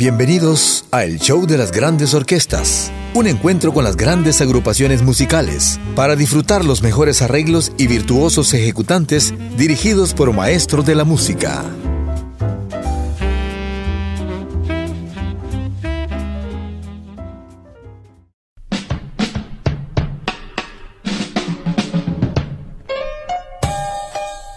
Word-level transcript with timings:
Bienvenidos 0.00 0.86
a 0.92 1.04
El 1.04 1.20
Show 1.20 1.46
de 1.46 1.58
las 1.58 1.72
Grandes 1.72 2.14
Orquestas, 2.14 2.90
un 3.12 3.26
encuentro 3.26 3.74
con 3.74 3.84
las 3.84 3.98
grandes 3.98 4.40
agrupaciones 4.40 5.02
musicales 5.02 5.78
para 5.94 6.16
disfrutar 6.16 6.64
los 6.64 6.80
mejores 6.80 7.20
arreglos 7.20 7.70
y 7.76 7.86
virtuosos 7.86 8.54
ejecutantes 8.54 9.34
dirigidos 9.58 10.14
por 10.14 10.32
maestros 10.32 10.86
de 10.86 10.94
la 10.94 11.04
música. 11.04 11.62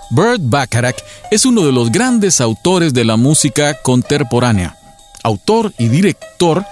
Burt 0.09 0.39
Bacharach 0.39 1.01
es 1.31 1.45
uno 1.45 1.65
de 1.65 1.73
los 1.73 1.91
grandes 1.91 2.39
autores 2.39 2.93
de 2.93 3.03
la 3.03 3.17
música 3.17 3.73
contemporánea 3.83 4.77
autor 5.23 5.73
y 5.77 5.87
director, 5.87 6.65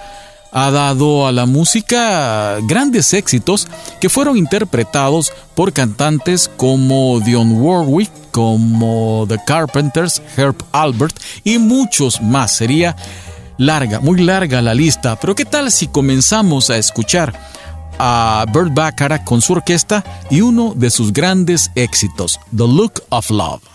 ha 0.52 0.70
dado 0.70 1.26
a 1.26 1.32
la 1.32 1.46
música 1.46 2.58
grandes 2.62 3.14
éxitos 3.14 3.68
que 4.00 4.10
fueron 4.10 4.36
interpretados 4.36 5.32
por 5.54 5.72
cantantes 5.72 6.50
como 6.56 7.20
Dion 7.20 7.60
Warwick, 7.60 8.10
como 8.30 9.24
The 9.28 9.38
Carpenters, 9.46 10.20
Herb 10.36 10.56
Albert 10.72 11.18
y 11.42 11.58
muchos 11.58 12.20
más. 12.20 12.52
Sería 12.52 12.94
larga, 13.56 14.00
muy 14.00 14.20
larga 14.20 14.60
la 14.60 14.74
lista, 14.74 15.16
pero 15.18 15.34
¿qué 15.34 15.46
tal 15.46 15.72
si 15.72 15.86
comenzamos 15.86 16.68
a 16.68 16.76
escuchar 16.76 17.32
a 17.98 18.44
Burt 18.52 18.74
Bacharach 18.74 19.24
con 19.24 19.40
su 19.40 19.54
orquesta 19.54 20.04
y 20.30 20.42
uno 20.42 20.74
de 20.76 20.90
sus 20.90 21.12
grandes 21.12 21.70
éxitos, 21.74 22.38
The 22.54 22.66
Look 22.68 23.02
of 23.08 23.30
Love? 23.30 23.71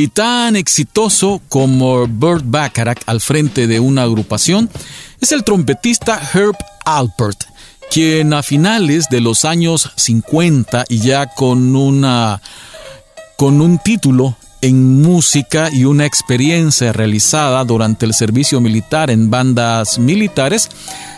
Y 0.00 0.08
tan 0.08 0.56
exitoso 0.56 1.42
como 1.50 2.06
Burt 2.06 2.42
Bacharach 2.46 3.02
al 3.04 3.20
frente 3.20 3.66
de 3.66 3.80
una 3.80 4.04
agrupación 4.04 4.70
es 5.20 5.30
el 5.30 5.44
trompetista 5.44 6.18
Herb 6.32 6.56
Alpert, 6.86 7.44
quien 7.90 8.32
a 8.32 8.42
finales 8.42 9.08
de 9.10 9.20
los 9.20 9.44
años 9.44 9.92
50 9.96 10.86
y 10.88 11.00
ya 11.00 11.26
con 11.26 11.76
una 11.76 12.40
con 13.36 13.60
un 13.60 13.76
título 13.76 14.38
en 14.62 15.02
música 15.02 15.68
y 15.70 15.84
una 15.84 16.06
experiencia 16.06 16.94
realizada 16.94 17.62
durante 17.66 18.06
el 18.06 18.14
servicio 18.14 18.58
militar 18.62 19.10
en 19.10 19.28
bandas 19.28 19.98
militares, 19.98 20.70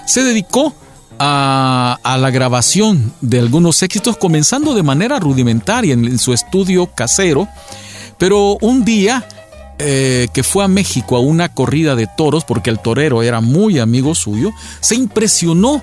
se 0.08 0.24
dedicó 0.24 0.74
a, 1.20 2.00
a, 2.02 2.18
la 2.18 2.30
grabación 2.30 3.12
de 3.20 3.38
algunos 3.38 3.80
éxitos, 3.84 4.16
comenzando 4.16 4.74
de 4.74 4.82
manera 4.82 5.20
rudimentaria 5.20 5.94
en 5.94 6.18
su 6.18 6.32
estudio 6.32 6.88
casero 6.88 7.46
pero 8.22 8.56
un 8.60 8.84
día 8.84 9.26
eh, 9.80 10.28
que 10.32 10.44
fue 10.44 10.62
a 10.62 10.68
México 10.68 11.16
a 11.16 11.18
una 11.18 11.48
corrida 11.48 11.96
de 11.96 12.06
toros, 12.06 12.44
porque 12.44 12.70
el 12.70 12.78
torero 12.78 13.24
era 13.24 13.40
muy 13.40 13.80
amigo 13.80 14.14
suyo, 14.14 14.52
se 14.78 14.94
impresionó 14.94 15.82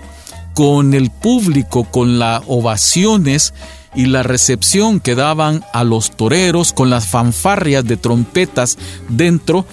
con 0.54 0.94
el 0.94 1.12
público, 1.12 1.84
con 1.84 2.18
las 2.18 2.42
ovaciones 2.48 3.54
y 3.94 4.06
la 4.06 4.24
recepción 4.24 5.02
que 5.02 5.16
daban 5.16 5.66
a 5.74 5.84
los 5.84 6.12
toreros, 6.12 6.72
con 6.72 6.90
las 6.90 7.08
fanfarrias 7.08 7.84
de 7.84 7.98
trompetas 7.98 8.78
dentro 9.10 9.66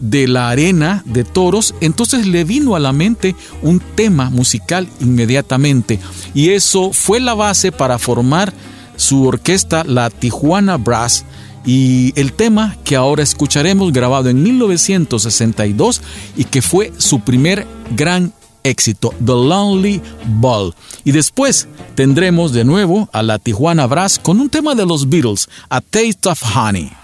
de 0.00 0.26
la 0.26 0.48
arena 0.48 1.02
de 1.04 1.24
toros, 1.24 1.74
entonces 1.82 2.26
le 2.26 2.44
vino 2.44 2.74
a 2.74 2.80
la 2.80 2.92
mente 2.92 3.36
un 3.60 3.80
tema 3.80 4.30
musical 4.30 4.88
inmediatamente 4.98 6.00
y 6.32 6.52
eso 6.52 6.94
fue 6.94 7.20
la 7.20 7.34
base 7.34 7.70
para 7.70 7.98
formar 7.98 8.54
su 8.96 9.26
orquesta, 9.26 9.84
la 9.84 10.08
Tijuana 10.08 10.78
Brass, 10.78 11.26
y 11.64 12.12
el 12.18 12.32
tema 12.32 12.76
que 12.84 12.96
ahora 12.96 13.22
escucharemos 13.22 13.92
grabado 13.92 14.28
en 14.28 14.42
1962 14.42 16.02
y 16.36 16.44
que 16.44 16.62
fue 16.62 16.92
su 16.98 17.20
primer 17.20 17.66
gran 17.96 18.32
éxito, 18.62 19.14
The 19.24 19.32
Lonely 19.32 20.02
Ball. 20.26 20.74
Y 21.04 21.12
después 21.12 21.68
tendremos 21.94 22.52
de 22.52 22.64
nuevo 22.64 23.08
a 23.12 23.22
la 23.22 23.38
Tijuana 23.38 23.86
Brass 23.86 24.18
con 24.18 24.40
un 24.40 24.50
tema 24.50 24.74
de 24.74 24.86
los 24.86 25.08
Beatles, 25.08 25.48
A 25.68 25.80
Taste 25.80 26.28
of 26.28 26.42
Honey. 26.56 27.03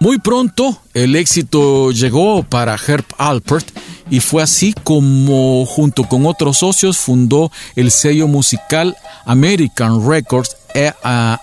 Muy 0.07 0.19
pronto 0.19 0.81
el 0.93 1.17
éxito 1.17 1.91
llegó 1.91 2.41
para 2.41 2.75
Herb 2.75 3.03
Alpert 3.17 3.67
y 4.09 4.21
fue 4.21 4.41
así 4.41 4.73
como 4.85 5.65
junto 5.65 6.07
con 6.07 6.25
otros 6.25 6.59
socios 6.59 6.97
fundó 6.97 7.51
el 7.75 7.91
sello 7.91 8.25
musical 8.29 8.95
American 9.25 10.09
Records 10.09 10.55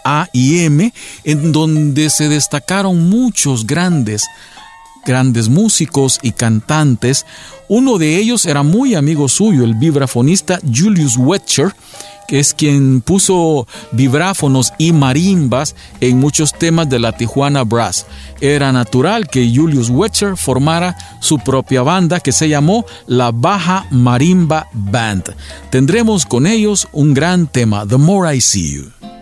AIM 0.03 0.93
en 1.25 1.53
donde 1.53 2.09
se 2.09 2.31
destacaron 2.31 3.11
muchos 3.11 3.67
grandes 3.67 4.27
grandes 5.05 5.51
músicos 5.51 6.19
y 6.23 6.33
cantantes. 6.33 7.27
Uno 7.69 7.99
de 7.99 8.17
ellos 8.17 8.47
era 8.47 8.63
muy 8.63 8.95
amigo 8.95 9.29
suyo, 9.29 9.65
el 9.65 9.75
vibrafonista 9.75 10.59
Julius 10.63 11.17
Wetcher, 11.19 11.75
es 12.29 12.55
quien 12.55 13.01
puso 13.01 13.67
vibráfonos 13.93 14.73
y 14.79 14.93
marimbas 14.93 15.75
en 16.01 16.19
muchos 16.19 16.53
temas 16.53 16.89
de 16.89 16.99
la 16.99 17.13
Tijuana 17.13 17.65
Brass. 17.65 18.07
Era 18.41 18.73
natural 18.73 19.29
que 19.29 19.51
Julius 19.55 19.91
Wetcher 19.91 20.37
formara 20.37 20.97
su 21.21 21.39
propia 21.39 21.83
banda 21.83 22.21
que 22.21 22.33
se 22.33 22.49
llamó 22.49 22.85
la 23.07 23.31
Baja 23.31 23.87
Marimba 23.91 24.69
Band. 24.73 25.35
Tendremos 25.71 26.27
con 26.27 26.47
ellos 26.47 26.89
un 26.93 27.15
gran 27.15 27.47
tema, 27.47 27.87
The 27.87 27.97
More 27.97 28.37
I 28.37 28.41
See 28.41 28.75
You. 28.75 29.14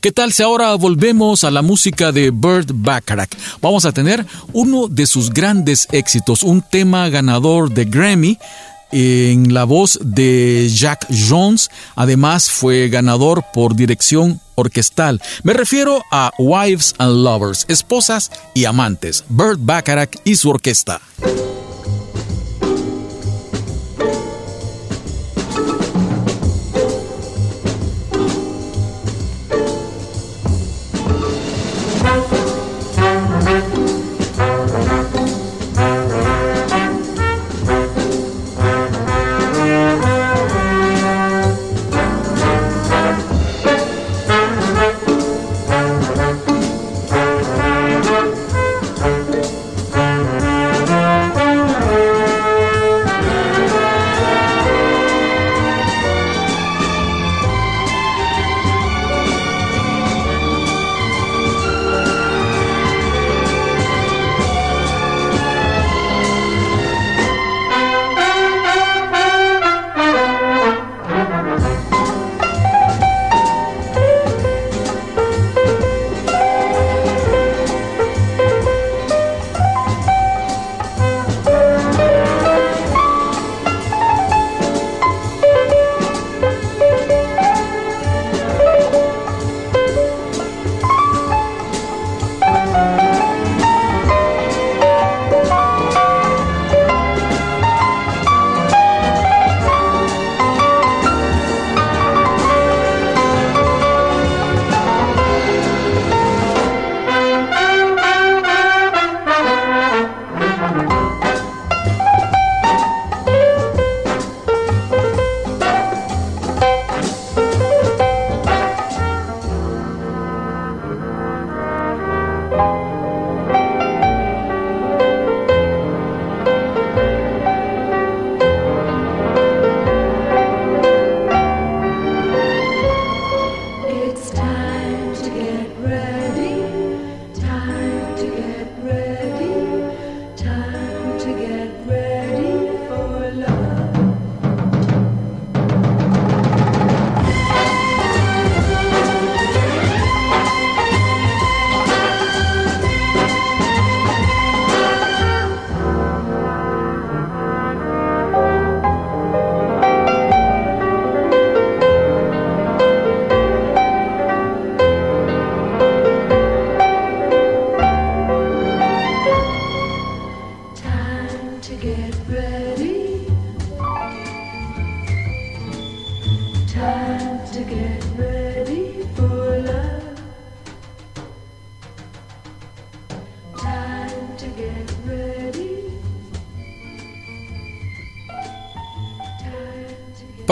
¿Qué 0.00 0.12
tal 0.12 0.32
si 0.32 0.42
ahora 0.42 0.74
volvemos 0.76 1.44
a 1.44 1.50
la 1.50 1.60
música 1.60 2.10
de 2.10 2.30
Burt 2.30 2.70
Bacharach? 2.72 3.28
Vamos 3.60 3.84
a 3.84 3.92
tener 3.92 4.24
uno 4.54 4.88
de 4.88 5.04
sus 5.04 5.28
grandes 5.28 5.86
éxitos, 5.92 6.42
un 6.42 6.62
tema 6.62 7.10
ganador 7.10 7.70
de 7.70 7.84
Grammy 7.84 8.38
en 8.92 9.52
la 9.52 9.64
voz 9.64 9.98
de 10.02 10.70
Jack 10.74 11.06
Jones. 11.28 11.70
Además 11.96 12.50
fue 12.50 12.88
ganador 12.88 13.44
por 13.52 13.76
dirección 13.76 14.40
orquestal. 14.54 15.20
Me 15.42 15.52
refiero 15.52 16.02
a 16.10 16.32
Wives 16.38 16.94
and 16.96 17.22
Lovers, 17.22 17.66
esposas 17.68 18.30
y 18.54 18.64
amantes. 18.64 19.22
Burt 19.28 19.60
Bacharach 19.62 20.16
y 20.24 20.34
su 20.36 20.48
orquesta. 20.48 20.98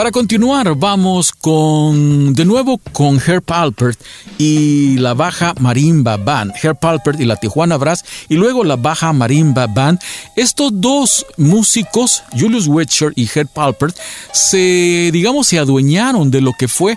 Para 0.08 0.22
continuar, 0.22 0.74
vamos 0.74 1.32
con 1.32 2.32
de 2.32 2.46
nuevo 2.46 2.80
con 2.92 3.20
Herb 3.20 3.44
Alpert 3.48 4.00
y 4.38 4.96
la 4.96 5.12
Baja 5.12 5.52
Marimba 5.60 6.16
Band. 6.16 6.54
Herb 6.62 6.78
Alpert 6.80 7.20
y 7.20 7.26
la 7.26 7.36
Tijuana 7.36 7.76
Brass 7.76 8.06
y 8.26 8.36
luego 8.36 8.64
la 8.64 8.76
Baja 8.76 9.12
Marimba 9.12 9.66
Band. 9.66 10.00
Estos 10.34 10.70
dos 10.72 11.26
músicos, 11.36 12.22
Julius 12.32 12.68
Wetcher 12.68 13.12
y 13.16 13.28
Herb 13.34 13.50
Alpert, 13.56 13.98
se 14.32 15.10
digamos 15.12 15.48
se 15.48 15.58
adueñaron 15.58 16.30
de 16.30 16.40
lo 16.40 16.54
que 16.54 16.68
fue 16.68 16.96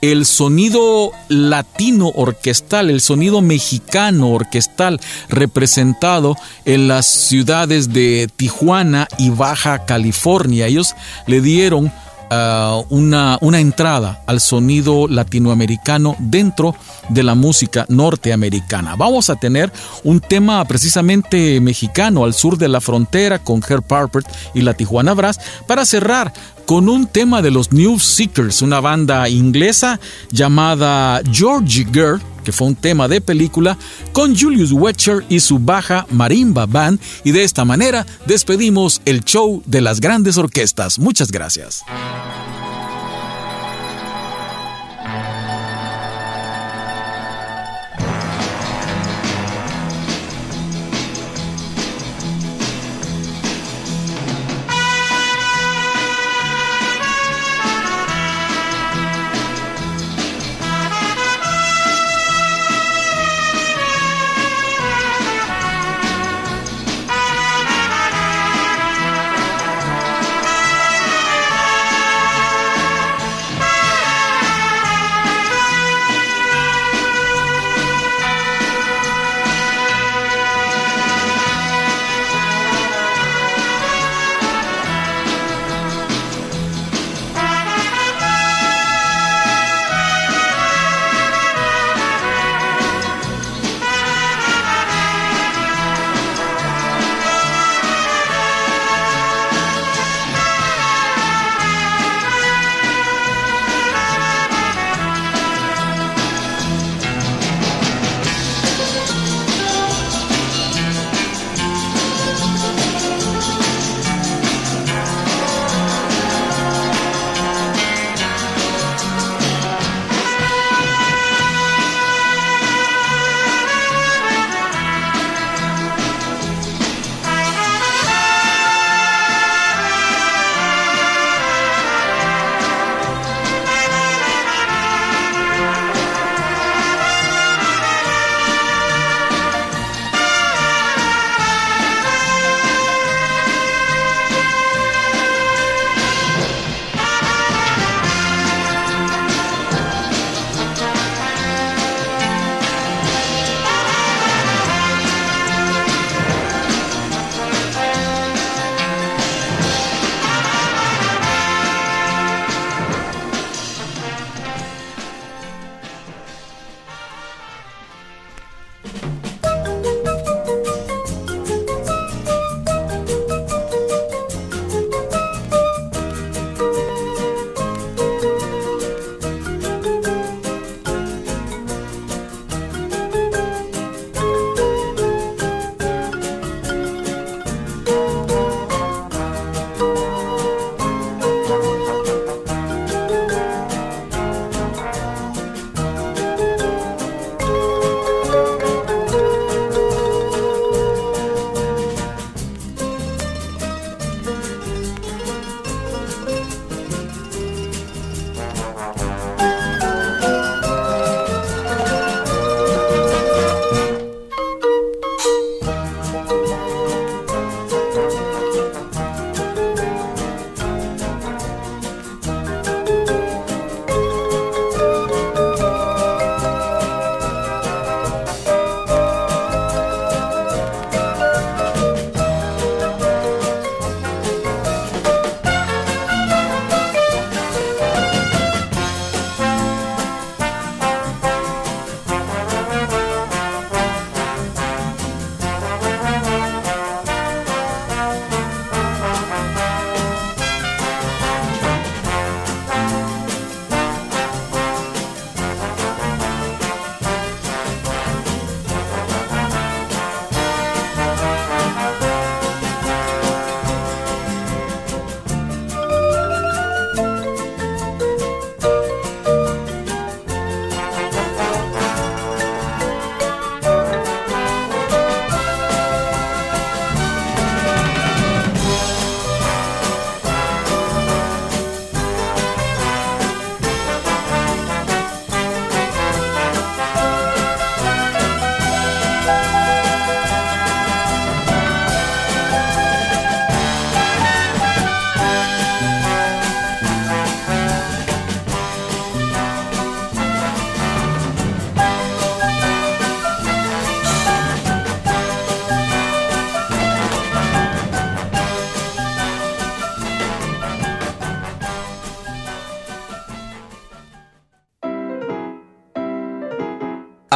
el 0.00 0.26
sonido 0.26 1.12
latino 1.28 2.08
orquestal, 2.08 2.90
el 2.90 3.00
sonido 3.00 3.40
mexicano 3.40 4.30
orquestal 4.30 5.00
representado 5.28 6.36
en 6.64 6.88
las 6.88 7.06
ciudades 7.06 7.92
de 7.92 8.28
Tijuana 8.34 9.06
y 9.16 9.30
Baja 9.30 9.84
California. 9.84 10.66
Ellos 10.66 10.96
le 11.28 11.40
dieron 11.40 11.92
Uh, 12.30 12.84
una, 12.90 13.38
una 13.40 13.58
entrada 13.58 14.22
al 14.26 14.40
sonido 14.40 15.08
latinoamericano 15.08 16.14
dentro 16.18 16.74
de 17.08 17.22
la 17.22 17.34
música 17.34 17.86
norteamericana. 17.88 18.96
Vamos 18.96 19.30
a 19.30 19.36
tener 19.36 19.72
un 20.04 20.20
tema 20.20 20.62
precisamente 20.66 21.58
mexicano 21.62 22.24
al 22.24 22.34
sur 22.34 22.58
de 22.58 22.68
la 22.68 22.82
frontera 22.82 23.38
con 23.38 23.62
Herb 23.66 23.82
Parpert 23.82 24.26
y 24.52 24.60
la 24.60 24.74
Tijuana 24.74 25.14
Brass 25.14 25.40
para 25.66 25.86
cerrar 25.86 26.34
con 26.66 26.90
un 26.90 27.06
tema 27.06 27.40
de 27.40 27.50
los 27.50 27.72
New 27.72 27.98
Seekers, 27.98 28.60
una 28.60 28.80
banda 28.80 29.26
inglesa 29.30 29.98
llamada 30.30 31.22
Georgie 31.32 31.86
Girl 31.90 32.20
que 32.48 32.52
fue 32.52 32.68
un 32.68 32.76
tema 32.76 33.08
de 33.08 33.20
película, 33.20 33.76
con 34.14 34.34
Julius 34.34 34.72
Wetcher 34.72 35.22
y 35.28 35.40
su 35.40 35.58
baja 35.58 36.06
Marimba 36.08 36.64
Band, 36.64 36.98
y 37.22 37.32
de 37.32 37.42
esta 37.42 37.66
manera 37.66 38.06
despedimos 38.24 39.02
el 39.04 39.22
show 39.22 39.62
de 39.66 39.82
las 39.82 40.00
grandes 40.00 40.38
orquestas. 40.38 40.98
Muchas 40.98 41.30
gracias. 41.30 41.84